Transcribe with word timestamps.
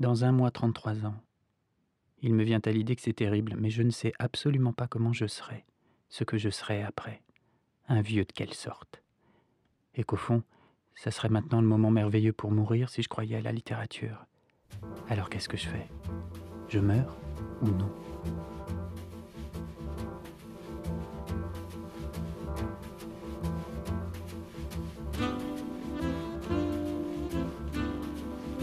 Dans 0.00 0.24
un 0.24 0.32
mois, 0.32 0.50
33 0.50 1.04
ans. 1.04 1.14
Il 2.22 2.32
me 2.32 2.42
vient 2.42 2.62
à 2.64 2.70
l'idée 2.70 2.96
que 2.96 3.02
c'est 3.02 3.12
terrible, 3.12 3.54
mais 3.58 3.68
je 3.68 3.82
ne 3.82 3.90
sais 3.90 4.14
absolument 4.18 4.72
pas 4.72 4.86
comment 4.86 5.12
je 5.12 5.26
serai, 5.26 5.66
ce 6.08 6.24
que 6.24 6.38
je 6.38 6.48
serai 6.48 6.82
après. 6.82 7.20
Un 7.86 8.00
vieux 8.00 8.24
de 8.24 8.32
quelle 8.32 8.54
sorte. 8.54 9.02
Et 9.94 10.02
qu'au 10.02 10.16
fond, 10.16 10.42
ça 10.94 11.10
serait 11.10 11.28
maintenant 11.28 11.60
le 11.60 11.66
moment 11.66 11.90
merveilleux 11.90 12.32
pour 12.32 12.50
mourir 12.50 12.88
si 12.88 13.02
je 13.02 13.10
croyais 13.10 13.36
à 13.36 13.42
la 13.42 13.52
littérature. 13.52 14.24
Alors 15.10 15.28
qu'est-ce 15.28 15.50
que 15.50 15.58
je 15.58 15.68
fais? 15.68 15.86
Je 16.70 16.78
meurs 16.78 17.18
ou 17.60 17.66
non? 17.66 17.92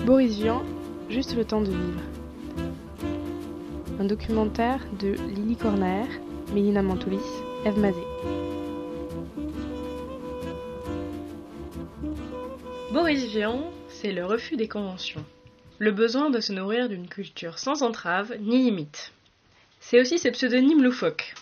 Boris 0.04 0.40
Vian, 0.40 0.64
Juste 1.10 1.38
le 1.38 1.46
temps 1.46 1.62
de 1.62 1.72
vivre. 1.72 2.02
Un 3.98 4.04
documentaire 4.04 4.82
de 5.00 5.14
Lily 5.14 5.56
Corner, 5.56 6.06
Mélina 6.54 6.82
Mantoulis, 6.82 7.20
Eve 7.66 7.80
Mazet. 7.80 8.02
Boris 12.92 13.24
Vian, 13.28 13.72
c'est 13.88 14.12
le 14.12 14.26
refus 14.26 14.58
des 14.58 14.68
conventions. 14.68 15.24
Le 15.80 15.92
besoin 15.92 16.30
de 16.30 16.42
se 16.42 16.52
nourrir 16.52 16.90
d'une 16.90 17.08
culture 17.08 17.58
sans 17.58 17.84
entrave 17.84 18.36
ni 18.42 18.64
limite. 18.64 19.14
C'est 19.80 20.02
aussi 20.02 20.20
ses 20.20 20.32
pseudonymes 20.32 20.84
loufoques. 20.84 21.36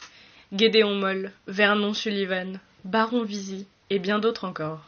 Gédéon 0.52 0.94
Moll, 0.94 1.32
Vernon 1.48 1.95
Sullivan, 1.95 2.59
Baron 2.84 3.23
Visi 3.23 3.66
et 3.90 3.98
bien 3.98 4.20
d'autres 4.20 4.45
encore. 4.45 4.82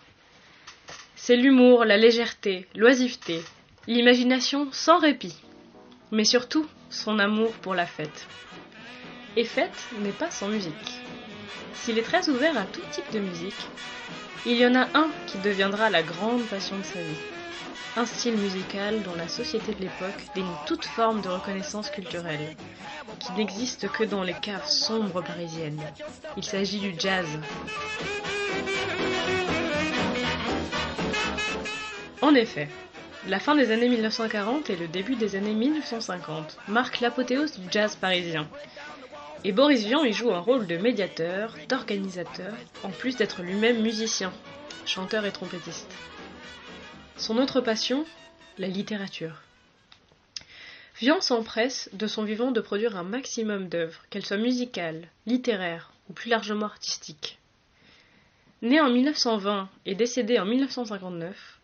C'est 1.16 1.36
l'humour, 1.36 1.84
la 1.84 1.98
légèreté, 1.98 2.68
l'oisiveté, 2.76 3.42
l'imagination 3.88 4.68
sans 4.72 5.00
répit, 5.00 5.36
mais 6.12 6.26
surtout 6.26 6.68
son 6.90 7.20
amour 7.20 7.52
pour 7.54 7.74
la 7.74 7.86
fête. 7.86 8.28
Et 9.38 9.46
fête 9.46 9.88
n'est 10.00 10.12
pas 10.12 10.30
sans 10.30 10.50
musique. 10.50 11.02
S'il 11.74 11.98
est 11.98 12.04
très 12.04 12.28
ouvert 12.30 12.58
à 12.58 12.66
tout 12.66 12.82
type 12.92 13.10
de 13.14 13.20
musique, 13.20 13.68
il 14.46 14.58
y 14.58 14.66
en 14.66 14.76
a 14.76 14.88
un 14.94 15.10
qui 15.26 15.38
deviendra 15.38 15.90
la 15.90 16.04
grande 16.04 16.44
passion 16.44 16.78
de 16.78 16.84
sa 16.84 17.00
vie. 17.00 17.18
Un 17.96 18.06
style 18.06 18.38
musical 18.38 19.02
dont 19.04 19.16
la 19.16 19.28
société 19.28 19.74
de 19.74 19.82
l'époque 19.82 20.24
dénie 20.36 20.48
toute 20.66 20.86
forme 20.86 21.22
de 21.22 21.30
reconnaissance 21.30 21.90
culturelle, 21.90 22.56
qui 23.20 23.32
n'existe 23.34 23.90
que 23.90 24.04
dans 24.04 24.24
les 24.24 24.34
caves 24.34 24.68
sombres 24.68 25.24
parisiennes. 25.24 25.82
Il 26.36 26.44
s'agit 26.44 26.80
du 26.80 26.94
jazz. 27.00 27.26
En 32.22 32.36
effet, 32.36 32.68
la 33.28 33.40
fin 33.40 33.56
des 33.56 33.72
années 33.72 33.90
1940 33.90 34.70
et 34.70 34.78
le 34.78 34.88
début 34.88 35.16
des 35.16 35.36
années 35.36 35.54
1950 35.54 36.58
marquent 36.70 37.02
l'apothéose 37.02 37.60
du 37.60 37.68
jazz 37.70 37.98
parisien. 37.98 38.48
Et 39.44 39.52
Boris 39.52 39.84
Vian 39.86 40.04
y 40.06 40.14
joue 40.14 40.32
un 40.32 40.40
rôle 40.40 40.66
de 40.66 40.78
médiateur, 40.78 41.54
d'organisateur, 41.68 42.54
en 42.84 42.90
plus 42.90 43.18
d'être 43.18 43.44
lui-même 43.44 43.82
musicien, 43.82 44.32
chanteur 44.86 45.26
et 45.26 45.32
trompettiste. 45.32 45.94
Son 47.18 47.38
autre 47.38 47.60
passion, 47.60 48.06
la 48.58 48.68
littérature. 48.68 49.42
Vian 51.00 51.20
s'empresse 51.20 51.90
de 51.94 52.08
son 52.08 52.24
vivant 52.24 52.52
de 52.52 52.62
produire 52.62 52.96
un 52.96 53.04
maximum 53.04 53.68
d'œuvres, 53.68 54.04
qu'elles 54.10 54.26
soient 54.26 54.38
musicales, 54.38 55.10
littéraires 55.26 55.92
ou 56.10 56.14
plus 56.14 56.30
largement 56.30 56.66
artistiques. 56.66 57.38
Né 58.62 58.80
en 58.80 58.90
1920 58.90 59.70
et 59.86 59.96
décédé 59.96 60.40
en 60.40 60.46
1959, 60.46 61.57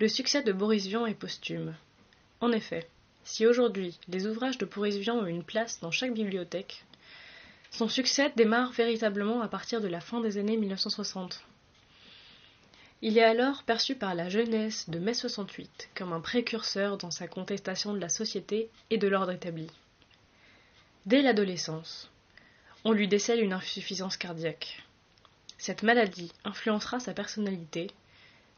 le 0.00 0.08
succès 0.08 0.42
de 0.42 0.52
Boris 0.52 0.86
Vian 0.86 1.04
est 1.04 1.14
posthume. 1.14 1.76
En 2.40 2.52
effet, 2.52 2.88
si 3.22 3.46
aujourd'hui 3.46 3.98
les 4.08 4.26
ouvrages 4.26 4.56
de 4.56 4.64
Boris 4.64 4.96
Vian 4.96 5.16
ont 5.16 5.26
une 5.26 5.44
place 5.44 5.78
dans 5.80 5.90
chaque 5.90 6.14
bibliothèque, 6.14 6.86
son 7.70 7.86
succès 7.86 8.32
démarre 8.34 8.72
véritablement 8.72 9.42
à 9.42 9.48
partir 9.48 9.82
de 9.82 9.88
la 9.88 10.00
fin 10.00 10.22
des 10.22 10.38
années 10.38 10.56
1960. 10.56 11.44
Il 13.02 13.18
est 13.18 13.22
alors 13.22 13.62
perçu 13.64 13.94
par 13.94 14.14
la 14.14 14.30
jeunesse 14.30 14.88
de 14.88 14.98
mai 14.98 15.12
68 15.12 15.90
comme 15.94 16.14
un 16.14 16.20
précurseur 16.20 16.96
dans 16.96 17.10
sa 17.10 17.28
contestation 17.28 17.92
de 17.92 17.98
la 17.98 18.08
société 18.08 18.70
et 18.88 18.96
de 18.96 19.06
l'ordre 19.06 19.32
établi. 19.32 19.66
Dès 21.04 21.20
l'adolescence, 21.20 22.10
on 22.84 22.92
lui 22.92 23.06
décèle 23.06 23.42
une 23.42 23.52
insuffisance 23.52 24.16
cardiaque. 24.16 24.82
Cette 25.58 25.82
maladie 25.82 26.32
influencera 26.44 27.00
sa 27.00 27.12
personnalité 27.12 27.90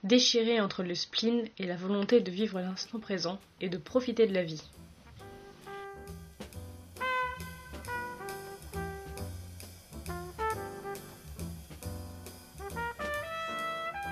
déchiré 0.02 0.60
entre 0.60 0.82
le 0.82 0.94
spleen 0.94 1.48
et 1.58 1.66
la 1.66 1.76
volonté 1.76 2.20
de 2.20 2.30
vivre 2.30 2.60
l'instant 2.60 2.98
présent 2.98 3.38
et 3.60 3.68
de 3.68 3.78
profiter 3.78 4.26
de 4.26 4.34
la 4.34 4.42
vie. 4.42 4.62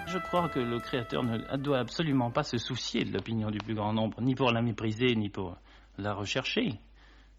Je 0.06 0.18
crois 0.18 0.48
que 0.48 0.58
le 0.58 0.80
créateur 0.80 1.22
ne 1.22 1.56
doit 1.56 1.78
absolument 1.78 2.32
pas 2.32 2.42
se 2.42 2.58
soucier 2.58 3.04
de 3.04 3.12
l'opinion 3.12 3.50
du 3.50 3.58
plus 3.58 3.74
grand 3.74 3.92
nombre, 3.92 4.20
ni 4.20 4.34
pour 4.34 4.50
la 4.50 4.60
mépriser, 4.60 5.14
ni 5.14 5.28
pour 5.28 5.56
la 5.98 6.14
rechercher. 6.14 6.80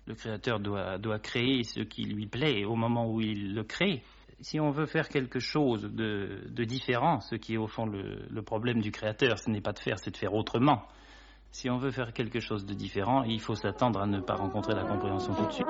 Le 0.08 0.16
créateur 0.16 0.60
doit, 0.62 0.98
doit 0.98 1.20
créer 1.20 1.64
ce 1.64 1.82
qui 1.82 2.04
lui 2.04 2.28
plaît 2.28 2.64
au 2.64 2.76
moment 2.76 3.12
où 3.12 3.20
il 3.20 3.54
le 3.54 3.64
crée 3.64 4.02
si 4.42 4.60
on 4.60 4.72
veut 4.72 4.88
faire 4.88 5.08
quelque 5.08 5.40
chose 5.40 5.84
de, 5.84 6.64
différent, 6.66 7.20
ce 7.22 7.36
qui 7.36 7.54
est 7.54 7.58
au 7.58 7.68
fond 7.68 7.86
le, 7.86 8.42
problème 8.42 8.82
du 8.82 8.92
créateur, 8.92 9.38
ce 9.40 9.50
n'est 9.50 9.62
pas 9.62 9.72
de 9.74 9.80
faire, 9.80 10.00
c'est 10.00 10.12
de 10.12 10.18
faire 10.18 10.34
autrement. 10.34 10.82
Si 11.52 11.70
on 11.70 11.78
veut 11.78 11.92
faire 11.92 12.14
quelque 12.14 12.40
chose 12.40 12.66
de 12.66 12.74
différent, 12.74 13.24
il 13.24 13.40
faut 13.40 13.56
s'attendre 13.56 14.02
à 14.02 14.08
ne 14.08 14.20
pas 14.20 14.36
rencontrer 14.36 14.74
la 14.74 14.84
compréhension 14.84 15.34
tout 15.34 15.46
de 15.46 15.52
suite. 15.52 15.68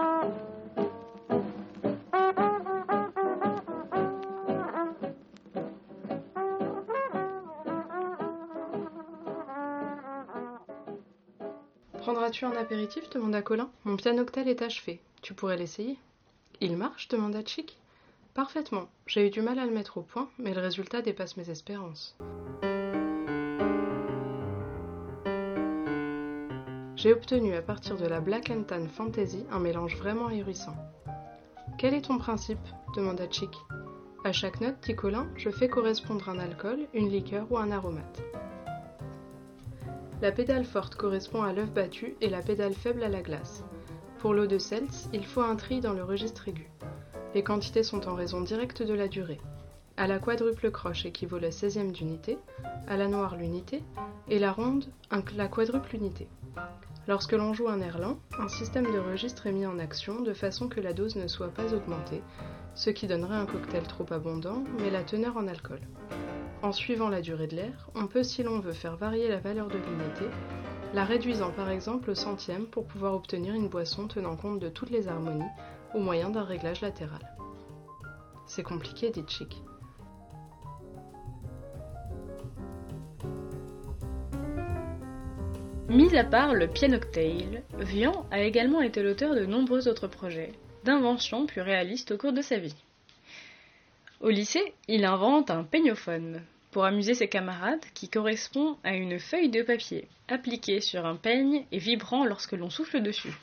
Prendras-tu 12.00 12.46
un 12.46 12.56
apéritif 12.56 13.10
demanda 13.10 13.42
Colin. 13.42 13.70
Mon 13.86 13.96
pianoctel 13.96 14.48
est 14.48 14.62
achevé. 14.62 15.02
Tu 15.22 15.34
pourrais 15.34 15.58
l'essayer. 15.58 15.98
Il 16.60 16.78
marche 16.78 17.08
demanda 17.08 17.44
Chic. 17.46 17.81
Parfaitement. 18.34 18.88
J'ai 19.08 19.28
eu 19.28 19.30
du 19.30 19.42
mal 19.42 19.60
à 19.60 19.66
le 19.66 19.72
mettre 19.72 19.98
au 19.98 20.02
point, 20.04 20.30
mais 20.40 20.54
le 20.54 20.62
résultat 20.62 21.02
dépasse 21.02 21.36
mes 21.36 21.50
espérances. 21.50 22.16
J'ai 26.96 27.12
obtenu 27.12 27.56
à 27.56 27.62
partir 27.62 27.98
de 27.98 28.06
la 28.06 28.22
Black 28.22 28.50
and 28.50 28.64
Tan 28.64 28.88
Fantasy 28.88 29.44
un 29.52 29.60
mélange 29.60 29.98
vraiment 29.98 30.28
ahurissant. 30.28 30.76
Quel 31.78 31.94
est 31.94 32.06
ton 32.06 32.18
principe? 32.18 32.60
demanda 32.96 33.30
Chick. 33.30 33.54
À 34.24 34.32
chaque 34.32 34.62
note, 34.62 34.80
dit 34.84 34.96
Colin, 34.96 35.28
je 35.36 35.50
fais 35.50 35.68
correspondre 35.68 36.30
un 36.30 36.40
alcool, 36.40 36.80
une 36.94 37.10
liqueur 37.10 37.52
ou 37.52 37.58
un 37.58 37.72
aromate. 37.72 38.22
La 40.22 40.32
pédale 40.32 40.64
forte 40.64 40.96
correspond 40.96 41.42
à 41.42 41.52
l'œuf 41.52 41.72
battu 41.72 42.16
et 42.22 42.30
la 42.30 42.42
pédale 42.42 42.76
faible 42.76 43.04
à 43.04 43.10
la 43.10 43.22
glace. 43.22 43.66
Pour 44.20 44.34
l'eau 44.34 44.48
de 44.48 44.60
Seltz, 44.60 45.10
il 45.12 45.26
faut 45.26 45.42
un 45.42 45.56
tri 45.58 45.82
dans 45.82 45.94
le 45.94 46.04
registre 46.04 46.48
aigu. 46.48 46.71
Les 47.34 47.44
quantités 47.44 47.84
sont 47.84 48.10
en 48.10 48.16
raison 48.16 48.42
directe 48.42 48.84
de 48.84 48.94
la 48.94 49.08
durée. 49.08 49.40
À 49.96 50.06
la 50.06 50.20
quadruple 50.20 50.70
croche 50.70 51.06
équivaut 51.06 51.40
la 51.40 51.50
16e 51.50 51.94
d'unité, 51.94 52.38
à 52.88 52.98
la 52.98 53.08
noire 53.08 53.38
l'unité, 53.38 53.84
et 54.28 54.38
la 54.38 54.52
ronde 54.52 54.86
la 55.38 55.48
quadruple 55.48 55.96
unité. 55.96 56.28
Lorsque 57.08 57.32
l'on 57.32 57.54
joue 57.54 57.70
un 57.70 57.80
air 57.80 58.00
lent, 58.00 58.20
un 58.38 58.50
système 58.50 58.92
de 58.92 59.00
registre 59.00 59.48
est 59.48 59.54
mis 59.54 59.66
en 59.66 59.80
action 59.80 60.20
de 60.20 60.34
façon 60.34 60.68
que 60.68 60.82
la 60.82 60.92
dose 60.92 61.16
ne 61.16 61.28
soit 61.28 61.54
pas 61.54 61.74
augmentée, 61.74 62.22
ce 62.76 62.90
qui 62.90 63.08
donnerait 63.08 63.38
un 63.38 63.46
cocktail 63.46 63.84
trop 63.84 64.06
abondant, 64.12 64.64
mais 64.80 64.90
la 64.90 65.04
teneur 65.04 65.38
en 65.38 65.48
alcool. 65.48 65.82
En 66.62 66.74
suivant 66.74 67.10
la 67.10 67.22
durée 67.22 67.48
de 67.48 67.56
l'air, 67.56 67.90
on 67.96 68.08
peut, 68.08 68.24
si 68.24 68.44
l'on 68.44 68.60
veut, 68.60 68.74
faire 68.74 68.98
varier 68.98 69.30
la 69.30 69.40
valeur 69.40 69.68
de 69.68 69.78
l'unité, 69.78 70.26
la 70.94 71.06
réduisant 71.06 71.52
par 71.52 71.70
exemple 71.70 72.12
au 72.12 72.16
centième 72.16 72.66
pour 72.66 72.86
pouvoir 72.86 73.14
obtenir 73.14 73.54
une 73.54 73.70
boisson 73.70 74.08
tenant 74.08 74.36
compte 74.36 74.60
de 74.60 74.68
toutes 74.68 74.90
les 74.90 75.08
harmonies 75.08 75.50
au 75.94 76.00
moyen 76.00 76.30
d'un 76.30 76.44
réglage 76.44 76.82
latéral. 76.82 77.22
C'est 78.46 78.64
compliqué, 78.64 79.10
dit 79.12 79.24
Chick. 79.28 79.56
Mis 85.90 86.16
à 86.16 86.24
part 86.24 86.54
le 86.54 86.68
pianoctail, 86.68 87.64
Vian 87.78 88.26
a 88.32 88.42
également 88.42 88.82
été 88.82 89.04
l'auteur 89.04 89.36
de 89.36 89.46
nombreux 89.46 89.90
autres 89.90 90.08
projets, 90.08 90.54
d'inventions 90.86 91.46
plus 91.46 91.62
réalistes 91.62 92.12
au 92.12 92.18
cours 92.18 92.34
de 92.34 92.42
sa 92.42 92.58
vie. 92.58 92.76
Au 94.22 94.30
lycée, 94.30 94.74
il 94.88 95.04
invente 95.04 95.52
un 95.52 95.64
peignophone 95.64 96.42
pour 96.72 96.86
amuser 96.86 97.14
ses 97.14 97.28
camarades 97.28 97.84
qui 97.94 98.08
correspond 98.08 98.78
à 98.84 98.96
une 98.96 99.20
feuille 99.20 99.50
de 99.50 99.64
papier 99.64 100.08
appliquée 100.30 100.80
sur 100.80 101.06
un 101.06 101.18
peigne 101.18 101.66
et 101.72 101.78
vibrant 101.78 102.26
lorsque 102.26 102.54
l'on 102.54 102.70
souffle 102.70 103.02
dessus. 103.02 103.34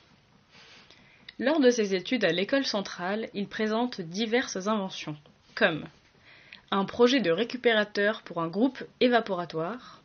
Lors 1.40 1.60
de 1.60 1.70
ses 1.70 1.94
études 1.94 2.24
à 2.24 2.32
l'école 2.32 2.64
centrale, 2.64 3.28
il 3.32 3.46
présente 3.46 4.00
diverses 4.00 4.66
inventions, 4.66 5.16
comme 5.54 5.84
un 6.72 6.84
projet 6.84 7.20
de 7.20 7.30
récupérateur 7.30 8.22
pour 8.22 8.42
un 8.42 8.48
groupe 8.48 8.82
évaporatoire, 9.00 10.02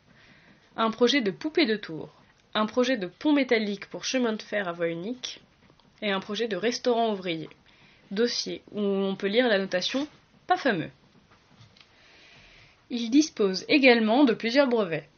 un 0.77 0.91
projet 0.91 1.21
de 1.21 1.31
poupée 1.31 1.65
de 1.65 1.75
tour, 1.75 2.09
un 2.53 2.67
projet 2.67 2.97
de 2.97 3.07
pont 3.07 3.33
métallique 3.33 3.89
pour 3.89 4.05
chemin 4.05 4.33
de 4.33 4.43
fer 4.43 4.67
à 4.67 4.73
voie 4.73 4.89
unique 4.89 5.41
et 6.03 6.11
un 6.11 6.19
projet 6.19 6.47
de 6.47 6.55
restaurant 6.55 7.11
ouvrier, 7.11 7.49
dossier 8.11 8.61
où 8.71 8.81
on 8.81 9.15
peut 9.15 9.27
lire 9.27 9.47
la 9.47 9.57
notation 9.57 10.07
pas 10.45 10.57
fameux. 10.57 10.91
Il 12.91 13.09
dispose 13.09 13.65
également 13.69 14.23
de 14.23 14.33
plusieurs 14.33 14.67
brevets. 14.67 15.09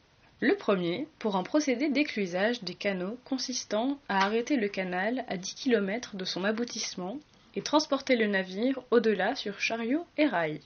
Le 0.42 0.56
premier 0.56 1.08
pour 1.18 1.38
un 1.38 1.44
procédé 1.44 1.88
d'éclusage 1.90 2.62
des 2.62 2.74
canaux 2.74 3.18
consistant 3.24 3.98
à 4.10 4.26
arrêter 4.26 4.58
le 4.58 4.68
canal 4.68 5.24
à 5.30 5.38
10 5.38 5.56
km 5.56 6.18
de 6.18 6.26
son 6.26 6.44
aboutissement 6.44 7.20
et 7.56 7.62
transporter 7.62 8.18
le 8.18 8.28
navire 8.28 8.82
au-delà 8.92 9.36
sur 9.36 9.62
chariot 9.62 10.06
et 10.18 10.26
rail. 10.28 10.60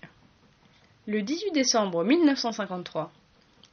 Le 1.06 1.22
18 1.22 1.52
décembre 1.52 2.04
1953, 2.04 3.12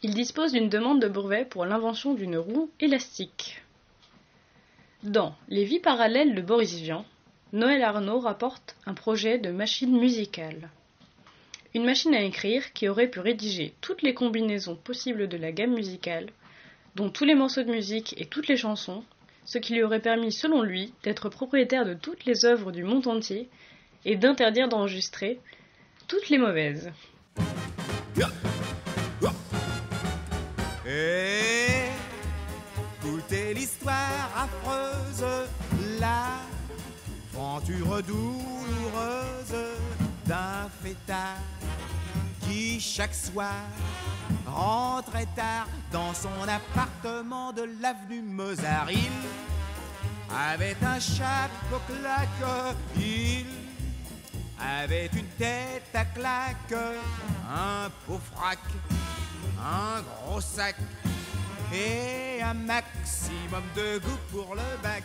il 0.02 0.12
dispose 0.12 0.52
d'une 0.52 0.68
demande 0.68 1.00
de 1.00 1.08
brevet 1.08 1.46
pour 1.46 1.64
l'invention 1.64 2.12
d'une 2.12 2.36
roue 2.36 2.70
élastique. 2.78 3.62
Dans 5.02 5.34
Les 5.48 5.64
vies 5.64 5.80
parallèles 5.80 6.34
de 6.34 6.42
Boris 6.42 6.74
Vian, 6.74 7.06
Noël 7.54 7.82
Arnaud 7.82 8.20
rapporte 8.20 8.76
un 8.84 8.92
projet 8.92 9.38
de 9.38 9.50
machine 9.50 9.98
musicale. 9.98 10.68
Une 11.76 11.84
machine 11.84 12.14
à 12.14 12.22
écrire 12.22 12.72
qui 12.72 12.88
aurait 12.88 13.10
pu 13.10 13.20
rédiger 13.20 13.74
toutes 13.82 14.00
les 14.00 14.14
combinaisons 14.14 14.76
possibles 14.76 15.28
de 15.28 15.36
la 15.36 15.52
gamme 15.52 15.74
musicale, 15.74 16.30
dont 16.94 17.10
tous 17.10 17.26
les 17.26 17.34
morceaux 17.34 17.64
de 17.64 17.70
musique 17.70 18.18
et 18.18 18.24
toutes 18.24 18.48
les 18.48 18.56
chansons, 18.56 19.04
ce 19.44 19.58
qui 19.58 19.74
lui 19.74 19.82
aurait 19.82 20.00
permis, 20.00 20.32
selon 20.32 20.62
lui, 20.62 20.94
d'être 21.02 21.28
propriétaire 21.28 21.84
de 21.84 21.92
toutes 21.92 22.24
les 22.24 22.46
œuvres 22.46 22.72
du 22.72 22.82
monde 22.82 23.06
entier 23.06 23.50
et 24.06 24.16
d'interdire 24.16 24.70
d'enregistrer 24.70 25.38
toutes 26.08 26.30
les 26.30 26.38
mauvaises. 26.38 26.90
Écoutez 33.04 33.52
l'histoire 33.52 34.48
affreuse, 34.64 35.26
douloureuse 38.08 39.54
d'un 40.26 40.68
chaque 42.80 43.14
soir 43.14 43.52
rentrait 44.46 45.28
tard 45.36 45.66
dans 45.92 46.14
son 46.14 46.28
appartement 46.48 47.52
de 47.52 47.68
l'avenue 47.80 48.22
Mozart. 48.22 48.90
Il 48.90 49.10
avait 50.34 50.76
un 50.82 50.98
chapeau 50.98 51.80
claque, 51.86 52.28
il 52.96 53.46
avait 54.58 55.10
une 55.12 55.28
tête 55.38 55.94
à 55.94 56.04
claque, 56.04 56.72
un 57.50 57.88
beau 58.06 58.20
frac, 58.32 58.58
un 59.60 60.00
gros 60.02 60.40
sac 60.40 60.76
et 61.72 62.42
un 62.42 62.54
maximum 62.54 63.64
de 63.74 63.98
goût 63.98 64.20
pour 64.30 64.54
le 64.54 64.82
bac. 64.82 65.04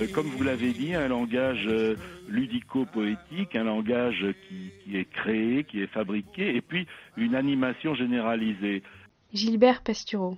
Euh, 0.00 0.06
comme 0.14 0.26
vous 0.26 0.42
l'avez 0.42 0.72
dit, 0.72 0.94
un 0.94 1.08
langage 1.08 1.66
euh, 1.66 1.96
ludico-poétique, 2.28 3.56
un 3.56 3.64
langage 3.64 4.26
qui, 4.48 4.70
qui, 4.84 4.96
est 4.96 5.10
créé, 5.10 5.64
qui 5.64 5.80
est 5.80 5.86
fabriqué, 5.86 6.56
et 6.56 6.60
puis 6.60 6.86
une 7.16 7.34
animation 7.34 7.94
généralisée. 7.94 8.82
Gilbert 9.32 9.82
Pastureau. 9.82 10.36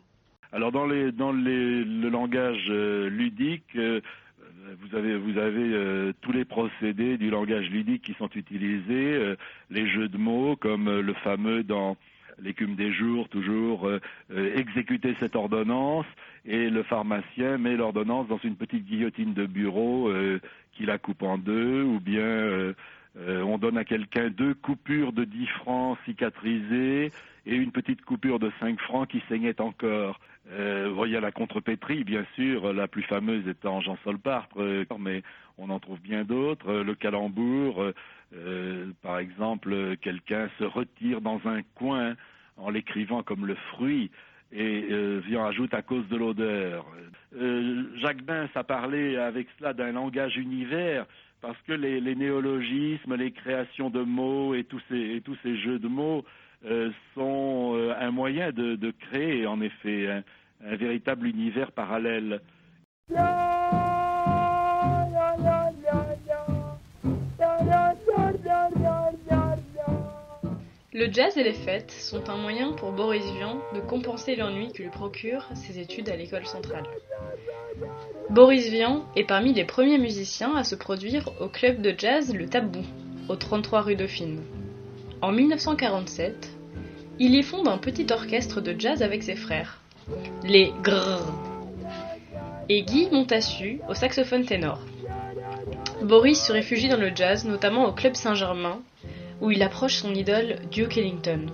Alors 0.53 0.71
dans, 0.71 0.87
les, 0.87 1.13
dans 1.13 1.33
les, 1.33 1.85
le 1.85 2.09
langage 2.09 2.67
euh, 2.69 3.09
ludique, 3.09 3.77
vous 3.77 4.97
avez, 4.97 5.17
vous 5.17 5.37
avez 5.37 5.73
euh, 5.75 6.13
tous 6.23 6.33
les 6.33 6.45
procédés 6.45 7.19
du 7.19 7.29
langage 7.29 7.69
ludique 7.71 8.03
qui 8.03 8.15
sont 8.15 8.31
utilisés, 8.35 9.35
les 9.71 9.89
jeux 9.89 10.09
de 10.09 10.17
mots 10.17 10.57
comme 10.57 11.01
le 11.01 11.15
fameux 11.15 11.63
dans 11.65 11.97
l'écume 12.43 12.75
des 12.75 12.93
jours, 12.93 13.29
toujours 13.29 13.89
euh, 13.89 14.01
euh, 14.33 14.57
exécuter 14.57 15.15
cette 15.21 15.37
ordonnance, 15.37 16.07
et 16.45 16.71
le 16.71 16.83
pharmacien 16.83 17.59
met 17.59 17.77
l'ordonnance 17.77 18.29
dans 18.29 18.41
une 18.43 18.57
petite 18.57 18.85
guillotine 18.85 19.35
de 19.35 19.47
bureau 19.47 20.09
euh, 20.09 20.41
qui 20.73 20.87
la 20.87 20.99
coupe 20.99 21.23
en 21.23 21.39
deux, 21.39 21.83
ou 21.83 22.01
bien 22.01 22.75
on 23.17 23.59
donne 23.59 23.79
à 23.79 23.85
quelqu'un 23.85 24.29
deux 24.29 24.55
coupures 24.55 25.13
de 25.13 25.25
10 25.25 25.47
francs 25.47 25.97
cicatrisées 26.05 27.13
et 27.47 27.55
une 27.55 27.71
petite 27.71 28.05
coupure 28.05 28.41
de 28.41 28.51
5 28.59 28.81
francs 28.81 29.09
qui 29.09 29.23
saignait 29.29 29.61
encore. 29.61 30.19
Euh, 30.51 30.91
voyez 30.95 31.21
la 31.21 31.31
contrepétrie, 31.31 32.05
bien 32.05 32.25
sûr, 32.35 32.73
la 32.73 32.89
plus 32.89 33.03
fameuse 33.03 33.47
étant 33.49 33.81
Jean 33.81 33.97
Solpartre, 34.05 34.59
mais 34.99 35.23
on 35.59 35.71
en 35.71 35.79
trouve 35.79 36.01
bien 36.01 36.25
d'autres. 36.25 36.73
Le 36.73 36.95
calembour, 36.95 37.93
euh, 38.37 38.87
par 39.03 39.19
exemple, 39.19 39.97
quelqu'un 39.99 40.49
se 40.59 40.65
retire 40.65 41.21
dans 41.21 41.41
un 41.47 41.63
coin 41.75 42.15
en 42.57 42.71
l'écrivant 42.71 43.23
comme 43.23 43.47
le 43.47 43.55
fruit 43.73 44.11
et 44.53 44.87
euh, 44.91 45.21
en 45.37 45.47
ajoute 45.47 45.75
à 45.75 45.83
cause 45.83 46.07
de 46.09 46.17
l'odeur. 46.17 46.87
Euh, 47.37 47.85
Jacques 48.01 48.23
Bins 48.23 48.49
a 48.55 48.65
parlé 48.65 49.17
avec 49.17 49.49
cela 49.59 49.73
d'un 49.73 49.93
langage 49.93 50.37
univers 50.37 51.07
parce 51.41 51.61
que 51.63 51.73
les, 51.73 52.15
néologismes, 52.15 53.17
les 53.17 53.33
créations 53.33 53.91
de 53.91 54.03
mots 54.03 54.55
et 54.55 54.65
tous 54.65 54.81
ces, 54.89 55.57
jeux 55.57 55.79
de 55.79 55.89
mots 55.89 56.25
euh, 56.65 56.91
sont 57.15 57.93
un 57.99 58.11
moyen 58.11 58.51
de, 58.51 58.91
créer 59.11 59.47
en 59.47 59.61
effet 59.61 60.23
un 60.65 60.77
véritable 60.77 61.27
univers 61.27 61.73
parallèle. 61.73 62.41
Le 70.97 71.11
jazz 71.11 71.37
et 71.37 71.43
les 71.43 71.55
fêtes 71.55 71.91
sont 71.91 72.31
un 72.31 72.37
moyen 72.37 72.71
pour 72.71 72.93
Boris 72.93 73.25
Vian 73.37 73.59
de 73.75 73.81
compenser 73.81 74.37
l'ennui 74.37 74.71
que 74.71 74.81
lui 74.81 74.91
procurent 74.91 75.49
ses 75.57 75.81
études 75.81 76.09
à 76.09 76.15
l'école 76.15 76.47
centrale. 76.47 76.87
Boris 78.31 78.71
Vian 78.71 79.05
est 79.17 79.25
parmi 79.25 79.53
les 79.53 79.65
premiers 79.65 79.99
musiciens 79.99 80.55
à 80.55 80.63
se 80.63 80.77
produire 80.77 81.31
au 81.41 81.49
club 81.49 81.83
de 81.83 81.93
jazz 81.99 82.33
Le 82.33 82.47
Tabou, 82.47 82.85
au 83.29 83.35
33 83.35 83.81
rue 83.81 83.97
Dauphine. 83.97 84.41
En 85.21 85.33
1947, 85.33 86.53
il 87.19 87.35
y 87.35 87.43
fonde 87.43 87.67
un 87.67 87.79
petit 87.79 88.07
orchestre 88.13 88.61
de 88.61 88.77
jazz 88.79 89.03
avec 89.03 89.25
ses 89.25 89.35
frères, 89.35 89.81
les 90.45 90.73
Grrr, 90.85 91.27
et 92.69 92.83
Guy 92.83 93.09
Montassu 93.11 93.81
au 93.89 93.95
saxophone 93.95 94.45
ténor. 94.45 94.79
Boris 96.05 96.41
se 96.41 96.53
réfugie 96.53 96.89
dans 96.89 97.01
le 97.01 97.11
jazz, 97.13 97.45
notamment 97.45 97.87
au 97.87 97.93
Club 97.93 98.15
Saint-Germain, 98.15 98.81
où 99.41 99.51
il 99.51 99.63
approche 99.63 99.97
son 99.97 100.15
idole 100.15 100.59
Duke 100.71 100.97
Ellington. 100.99 101.47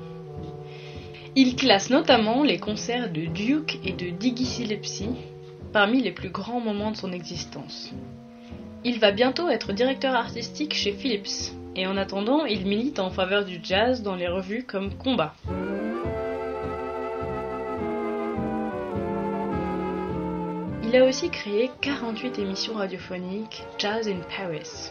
Il 1.36 1.56
classe 1.56 1.90
notamment 1.90 2.42
les 2.42 2.58
concerts 2.58 3.10
de 3.10 3.26
Duke 3.26 3.78
et 3.84 3.92
de 3.92 4.10
Diggy 4.10 4.44
Gillespie 4.44 5.10
parmi 5.72 6.02
les 6.02 6.10
plus 6.10 6.30
grands 6.30 6.60
moments 6.60 6.90
de 6.90 6.96
son 6.96 7.12
existence. 7.12 7.92
Il 8.84 8.98
va 8.98 9.12
bientôt 9.12 9.48
être 9.48 9.72
directeur 9.72 10.14
artistique 10.14 10.74
chez 10.74 10.92
Philips, 10.92 11.52
et 11.76 11.86
en 11.86 11.96
attendant, 11.96 12.46
il 12.46 12.66
milite 12.66 12.98
en 12.98 13.10
faveur 13.10 13.44
du 13.44 13.60
jazz 13.62 14.02
dans 14.02 14.16
les 14.16 14.26
revues 14.26 14.64
comme 14.64 14.94
Combat. 14.94 15.34
Il 20.82 20.96
a 20.96 21.04
aussi 21.04 21.30
créé 21.30 21.70
48 21.82 22.40
émissions 22.40 22.74
radiophoniques 22.74 23.62
Jazz 23.78 24.08
in 24.08 24.18
Paris, 24.36 24.90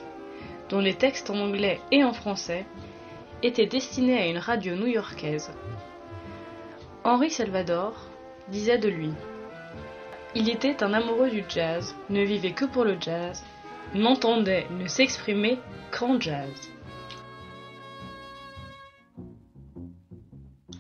dont 0.70 0.80
les 0.80 0.96
textes 0.96 1.30
en 1.30 1.40
anglais 1.40 1.80
et 1.92 2.04
en 2.04 2.14
français 2.14 2.66
étaient 3.44 3.66
destinés 3.66 4.20
à 4.20 4.28
une 4.28 4.38
radio 4.38 4.76
new-yorkaise. 4.76 5.52
Henri 7.04 7.30
Salvador 7.30 7.94
disait 8.50 8.78
de 8.78 8.90
lui 8.90 9.12
Il 10.36 10.50
était 10.50 10.84
un 10.84 10.94
amoureux 10.94 11.30
du 11.30 11.44
jazz, 11.48 11.96
ne 12.10 12.22
vivait 12.22 12.52
que 12.52 12.66
pour 12.66 12.84
le 12.84 12.98
jazz, 13.00 13.44
n'entendait, 13.96 14.68
ne 14.72 14.88
s'exprimait 14.88 15.58
qu'en 15.92 16.20
jazz. 16.20 16.70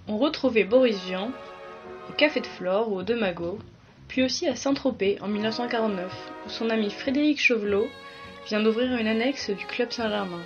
On 0.07 0.17
retrouvait 0.17 0.63
Boris 0.63 0.99
Vian 1.05 1.31
au 2.09 2.13
Café 2.13 2.41
de 2.41 2.47
Flore 2.47 2.91
ou 2.91 2.97
au 2.97 3.03
Demago, 3.03 3.59
puis 4.07 4.23
aussi 4.23 4.47
à 4.47 4.55
Saint-Tropez 4.55 5.19
en 5.21 5.27
1949, 5.27 6.31
où 6.45 6.49
son 6.49 6.69
ami 6.69 6.89
Frédéric 6.89 7.39
Chauvelot 7.39 7.87
vient 8.47 8.61
d'ouvrir 8.61 8.97
une 8.97 9.07
annexe 9.07 9.49
du 9.49 9.65
Club 9.65 9.91
Saint-Germain. 9.91 10.43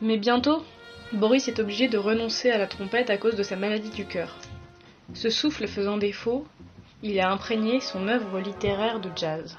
Mais 0.00 0.16
bientôt, 0.16 0.64
Boris 1.12 1.48
est 1.48 1.58
obligé 1.58 1.88
de 1.88 1.98
renoncer 1.98 2.50
à 2.50 2.58
la 2.58 2.66
trompette 2.66 3.10
à 3.10 3.16
cause 3.16 3.36
de 3.36 3.42
sa 3.42 3.56
maladie 3.56 3.90
du 3.90 4.06
cœur. 4.06 4.36
Ce 5.14 5.28
souffle 5.28 5.66
faisant 5.66 5.96
défaut, 5.96 6.46
il 7.02 7.18
a 7.18 7.30
imprégné 7.30 7.80
son 7.80 8.08
œuvre 8.08 8.40
littéraire 8.40 9.00
de 9.00 9.10
jazz. 9.16 9.58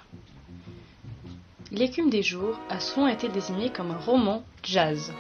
L'écume 1.71 2.09
des 2.09 2.23
jours 2.23 2.59
a 2.69 2.79
souvent 2.79 3.07
été 3.07 3.29
désigné 3.29 3.69
comme 3.69 3.91
un 3.91 3.97
roman 3.97 4.43
jazz. 4.63 5.13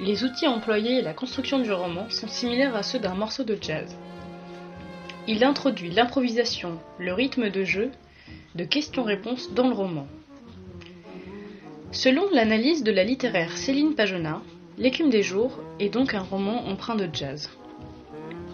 Les 0.00 0.24
outils 0.24 0.48
employés 0.48 0.98
et 0.98 1.02
la 1.02 1.14
construction 1.14 1.58
du 1.58 1.72
roman 1.72 2.08
sont 2.10 2.28
similaires 2.28 2.74
à 2.74 2.82
ceux 2.82 2.98
d'un 2.98 3.14
morceau 3.14 3.44
de 3.44 3.56
jazz. 3.60 3.96
Il 5.28 5.44
introduit 5.44 5.90
l'improvisation, 5.90 6.78
le 6.98 7.12
rythme 7.12 7.50
de 7.50 7.62
jeu, 7.62 7.90
de 8.54 8.64
questions-réponses 8.64 9.52
dans 9.52 9.68
le 9.68 9.74
roman. 9.74 10.06
Selon 11.92 12.30
l'analyse 12.30 12.82
de 12.82 12.90
la 12.90 13.04
littéraire 13.04 13.56
Céline 13.56 13.94
Pagenat, 13.94 14.40
L'écume 14.78 15.10
des 15.10 15.22
jours 15.22 15.60
est 15.78 15.90
donc 15.90 16.14
un 16.14 16.22
roman 16.22 16.66
empreint 16.66 16.94
de 16.94 17.06
jazz. 17.12 17.50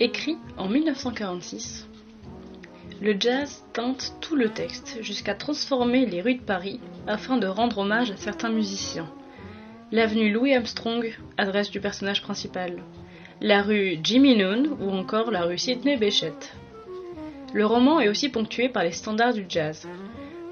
Écrit 0.00 0.36
en 0.56 0.68
1946, 0.68 1.88
Le 3.00 3.14
jazz 3.18 3.64
teinte 3.72 4.16
tout 4.20 4.34
le 4.34 4.48
texte 4.48 4.98
jusqu'à 5.00 5.34
transformer 5.34 6.04
les 6.06 6.20
rues 6.20 6.34
de 6.34 6.42
Paris 6.42 6.80
afin 7.06 7.36
de 7.36 7.46
rendre 7.46 7.78
hommage 7.78 8.10
à 8.10 8.16
certains 8.16 8.50
musiciens. 8.50 9.08
L'avenue 9.92 10.32
Louis 10.32 10.54
Armstrong, 10.54 11.16
adresse 11.36 11.70
du 11.70 11.80
personnage 11.80 12.22
principal. 12.22 12.82
La 13.40 13.62
rue 13.62 14.00
Jimmy 14.02 14.36
Noon 14.36 14.76
ou 14.80 14.90
encore 14.90 15.30
la 15.30 15.44
rue 15.44 15.58
Sidney 15.58 15.96
Bechet. 15.96 16.34
Le 17.54 17.64
roman 17.64 18.00
est 18.00 18.08
aussi 18.08 18.28
ponctué 18.28 18.68
par 18.68 18.82
les 18.82 18.90
standards 18.90 19.34
du 19.34 19.46
jazz. 19.48 19.86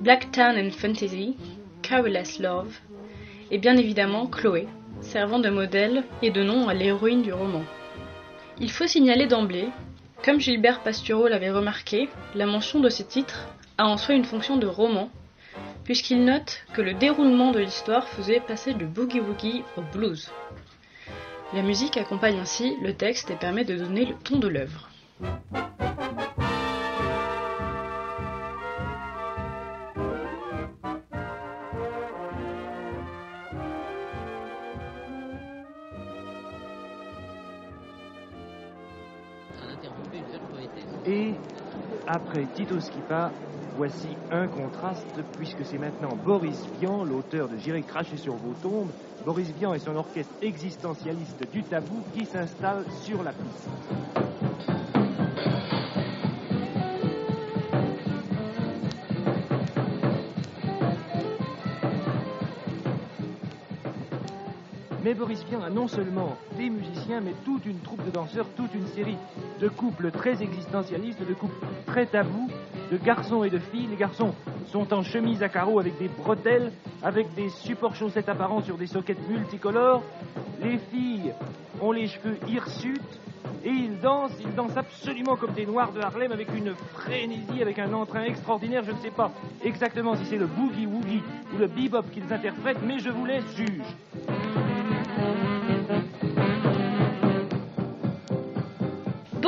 Black 0.01 0.31
Town 0.31 0.57
and 0.57 0.71
Fantasy, 0.71 1.35
Careless 1.89 2.41
Love 2.41 2.75
et 3.53 3.59
bien 3.59 3.77
évidemment 3.77 4.27
Chloé, 4.27 4.67
servant 5.03 5.39
de 5.39 5.51
modèle 5.51 6.03
et 6.21 6.33
de 6.33 6.43
nom 6.43 6.69
à 6.69 6.75
l'héroïne 6.75 7.23
du 7.23 7.33
roman. 7.33 7.63
Il 8.59 8.73
faut 8.73 8.89
signaler 8.89 9.27
d'emblée, 9.27 9.69
comme 10.25 10.41
Gilbert 10.41 10.81
Pastureau 10.81 11.29
l'avait 11.29 11.53
remarqué, 11.53 12.09
la 12.35 12.47
mention 12.47 12.81
de 12.81 12.89
ces 12.89 13.05
titres 13.05 13.47
a 13.79 13.87
en 13.87 13.99
soi 13.99 14.17
une 14.17 14.25
fonction 14.25 14.57
de 14.57 14.67
roman, 14.67 15.11
puisqu'il 15.85 16.25
note 16.25 16.65
que 16.73 16.83
le 16.83 16.95
déroulement 16.95 17.53
de 17.53 17.61
l'histoire 17.61 18.09
faisait 18.09 18.41
passer 18.41 18.75
du 18.75 18.87
boogie-woogie 18.87 19.63
au 19.77 19.83
blues. 19.83 20.33
La 21.55 21.63
musique 21.63 21.97
accompagne 21.97 22.41
ainsi 22.41 22.75
le 22.83 22.95
texte 22.95 23.31
et 23.31 23.37
permet 23.37 23.65
de 23.65 23.77
donner 23.77 24.07
le 24.07 24.15
ton 24.17 24.41
de 24.41 24.49
l'œuvre. 24.49 24.89
Et 41.09 41.35
après 42.09 42.47
Tito 42.47 42.81
Skipa, 42.81 43.33
voici 43.77 44.17
un 44.33 44.49
contraste, 44.49 45.07
puisque 45.37 45.65
c'est 45.65 45.79
maintenant 45.79 46.17
Boris 46.17 46.67
Vian, 46.81 47.05
l'auteur 47.05 47.49
de 47.49 47.57
J'irai 47.57 47.83
cracher 47.83 48.17
sur 48.17 48.35
vos 48.35 48.55
tombes. 48.55 48.91
Boris 49.25 49.53
Vian 49.53 49.73
et 49.73 49.79
son 49.79 49.95
orchestre 49.95 50.35
existentialiste 50.43 51.49
du 51.53 51.63
tabou 51.63 52.03
qui 52.13 52.27
s'installe 52.27 52.85
sur 53.03 53.23
la 53.23 53.33
piste. 53.33 53.69
Mais 65.05 65.15
Boris 65.15 65.45
Vian 65.45 65.63
a 65.63 65.71
non 65.71 65.87
seulement 65.87 66.37
des 66.59 66.69
musiciens, 66.69 67.21
mais 67.21 67.35
toute 67.45 67.65
une 67.65 67.79
troupe 67.79 68.05
de 68.05 68.11
danseurs, 68.11 68.49
toute 68.57 68.75
une 68.75 68.89
série 68.89 69.17
de 69.61 69.69
couples 69.69 70.11
très 70.11 70.43
existentialistes, 70.43 71.27
de 71.27 71.35
couples 71.35 71.67
très 71.87 72.07
tabous, 72.07 72.51
de 72.91 72.97
garçons 72.97 73.45
et 73.45 73.51
de 73.51 73.59
filles. 73.59 73.89
Les 73.91 73.97
garçons 73.97 74.35
sont 74.67 74.93
en 74.93 75.03
chemise 75.03 75.43
à 75.43 75.49
carreaux 75.49 75.79
avec 75.79 75.99
des 75.99 76.09
bretelles, 76.09 76.73
avec 77.03 77.33
des 77.35 77.49
supports 77.49 77.95
chaussettes 77.95 78.29
apparents 78.29 78.63
sur 78.63 78.77
des 78.77 78.87
soquettes 78.87 79.29
multicolores. 79.29 80.03
Les 80.63 80.79
filles 80.79 81.33
ont 81.81 81.93
les 81.93 82.09
cheveux 82.09 82.39
hirsutes 82.49 83.21
et 83.65 83.71
ils 83.71 83.99
dansent, 83.99 84.37
ils 84.41 84.55
dansent 84.55 84.77
absolument 84.77 85.37
comme 85.37 85.53
des 85.53 85.67
noirs 85.67 85.93
de 85.93 86.01
Harlem 86.01 86.33
avec 86.33 86.49
une 86.57 86.75
frénésie, 86.95 87.63
avec 87.63 87.79
un 87.79 87.93
entrain 87.93 88.25
extraordinaire. 88.25 88.83
Je 88.85 88.93
ne 88.93 88.99
sais 88.99 89.11
pas 89.11 89.31
exactement 89.65 90.15
si 90.17 90.25
c'est 90.27 90.39
le 90.39 90.47
boogie-woogie 90.47 91.23
ou 91.55 91.59
le 91.59 91.67
bebop 91.67 92.03
qu'ils 92.13 92.33
interprètent, 92.33 92.83
mais 92.87 92.99
je 92.99 93.11
vous 93.11 93.25
laisse 93.25 93.45
juge. 93.57 95.56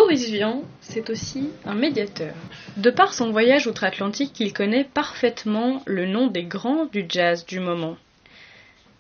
Boris 0.08 0.30
Vian, 0.30 0.62
c'est 0.80 1.10
aussi 1.10 1.50
un 1.66 1.74
médiateur. 1.74 2.34
De 2.78 2.88
par 2.88 3.12
son 3.12 3.30
voyage 3.30 3.66
outre-Atlantique, 3.66 4.40
il 4.40 4.54
connaît 4.54 4.84
parfaitement 4.84 5.82
le 5.84 6.06
nom 6.06 6.28
des 6.28 6.44
grands 6.44 6.86
du 6.86 7.04
jazz 7.06 7.44
du 7.44 7.60
moment. 7.60 7.98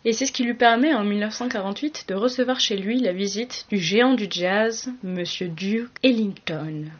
Et 0.04 0.12
c'est 0.12 0.26
ce 0.26 0.32
qui 0.32 0.44
lui 0.44 0.52
permet 0.52 0.92
en 0.92 1.04
1948 1.04 2.04
de 2.08 2.14
recevoir 2.14 2.60
chez 2.60 2.76
lui 2.76 3.00
la 3.00 3.14
visite 3.14 3.64
du 3.70 3.78
géant 3.78 4.12
du 4.12 4.26
jazz, 4.28 4.90
Monsieur 5.02 5.48
Duke 5.48 5.88
Ellington. 6.02 6.90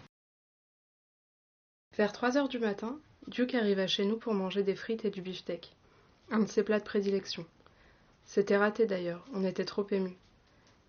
Vers 1.98 2.12
3 2.12 2.38
heures 2.38 2.48
du 2.48 2.58
matin, 2.58 2.98
Duke 3.26 3.56
arriva 3.56 3.86
chez 3.86 4.06
nous 4.06 4.16
pour 4.16 4.32
manger 4.32 4.62
des 4.62 4.74
frites 4.74 5.04
et 5.04 5.10
du 5.10 5.20
beefsteak, 5.20 5.76
un 6.30 6.38
de 6.38 6.48
ses 6.48 6.62
plats 6.62 6.78
de 6.80 6.84
prédilection. 6.84 7.44
C'était 8.24 8.56
raté 8.56 8.86
d'ailleurs, 8.86 9.26
on 9.34 9.44
était 9.44 9.66
trop 9.66 9.86
émus. 9.90 10.16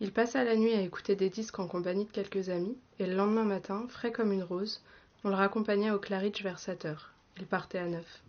Il 0.02 0.14
passa 0.14 0.44
la 0.44 0.56
nuit 0.56 0.74
à 0.74 0.82
écouter 0.82 1.16
des 1.16 1.30
disques 1.30 1.60
en 1.60 1.68
compagnie 1.68 2.06
de 2.06 2.12
quelques 2.12 2.50
amis, 2.50 2.78
et 3.00 3.06
le 3.06 3.16
lendemain 3.16 3.44
matin, 3.44 3.86
frais 3.90 4.12
comme 4.12 4.32
une 4.32 4.44
rose, 4.44 4.82
on 5.26 5.30
le 5.30 5.36
raccompagna 5.36 5.94
au 5.94 6.00
Claridge 6.00 6.42
vers 6.42 6.60
7 6.60 6.86
heures. 6.86 7.12
Il 7.38 7.46
partait 7.46 7.80
à 7.80 7.88
neuf. 7.88 8.24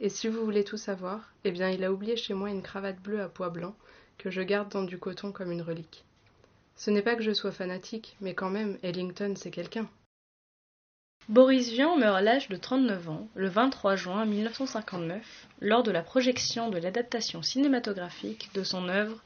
Et 0.00 0.08
si 0.08 0.26
vous 0.26 0.44
voulez 0.44 0.64
tout 0.64 0.76
savoir, 0.76 1.32
eh 1.44 1.52
bien 1.52 1.70
il 1.70 1.84
a 1.84 1.92
oublié 1.92 2.16
chez 2.16 2.34
moi 2.34 2.50
une 2.50 2.62
cravate 2.62 3.00
bleue 3.00 3.20
à 3.20 3.28
pois 3.28 3.50
blanc 3.50 3.76
que 4.18 4.30
je 4.30 4.42
garde 4.42 4.68
dans 4.70 4.82
du 4.82 4.98
coton 4.98 5.30
comme 5.30 5.52
une 5.52 5.62
relique. 5.62 6.04
Ce 6.74 6.90
n'est 6.90 7.02
pas 7.02 7.14
que 7.14 7.22
je 7.22 7.32
sois 7.32 7.52
fanatique, 7.52 8.16
mais 8.20 8.34
quand 8.34 8.50
même, 8.50 8.78
Ellington, 8.82 9.34
c'est 9.36 9.52
quelqu'un. 9.52 9.88
Boris 11.28 11.70
Vian 11.70 11.96
meurt 11.96 12.16
à 12.16 12.20
l'âge 12.20 12.48
de 12.48 12.56
39 12.56 13.08
ans, 13.08 13.28
le 13.36 13.48
23 13.48 13.94
juin 13.94 14.24
1959, 14.24 15.46
lors 15.60 15.84
de 15.84 15.92
la 15.92 16.02
projection 16.02 16.68
de 16.68 16.78
l'adaptation 16.78 17.42
cinématographique 17.42 18.50
de 18.54 18.64
son 18.64 18.88
œuvre 18.88 19.22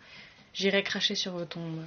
J'irai 0.56 0.82
cracher 0.82 1.14
sur 1.14 1.32
vos 1.32 1.44
tombes. 1.44 1.84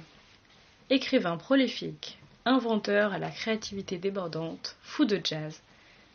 Écrivain 0.90 1.36
prolifique, 1.36 2.20
inventeur 2.44 3.12
à 3.12 3.18
la 3.18 3.28
créativité 3.28 3.98
débordante, 3.98 4.76
fou 4.80 5.04
de 5.04 5.20
jazz, 5.22 5.60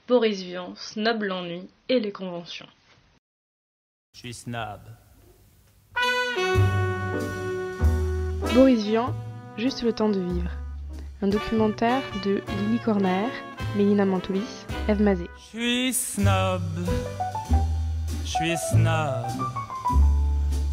Boris 0.08 0.42
Vian 0.42 0.74
snob 0.78 1.24
l'ennui 1.24 1.68
et 1.90 2.00
les 2.00 2.14
conventions. 2.14 2.70
Je 4.14 4.20
suis 4.20 4.34
snob. 4.34 4.80
Boris 8.54 8.86
Vian, 8.86 9.14
Juste 9.58 9.84
le 9.84 9.92
temps 9.92 10.10
de 10.10 10.22
vivre. 10.22 10.52
Un 11.22 11.28
documentaire 11.28 12.04
de 12.24 12.42
Lily 12.62 12.80
Corner, 12.80 13.30
Mélina 13.76 14.06
Mantoulis, 14.06 14.66
Eve 14.88 15.02
Mazet. 15.02 15.30
Je 15.38 15.58
suis 15.58 15.94
snob. 15.94 16.62
Je 18.24 18.30
suis 18.30 18.58
snob. 18.72 19.65